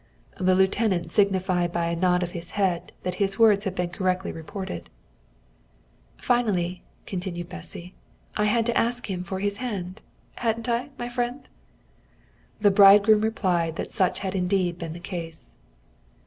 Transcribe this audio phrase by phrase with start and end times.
[0.39, 4.31] '"The lieutenant signified by a nod of his head that his words had been correctly
[4.31, 4.89] reported.
[6.17, 7.93] "Finally," continued Bessy,
[8.35, 10.01] "I had to ask for his hand
[10.37, 11.47] hadn't I, my friend?"
[12.61, 15.53] The bridegroom replied that such had indeed been the case.